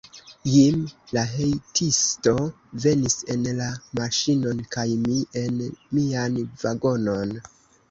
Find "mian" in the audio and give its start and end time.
6.01-6.43